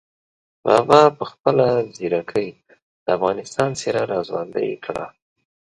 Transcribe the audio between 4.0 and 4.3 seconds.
را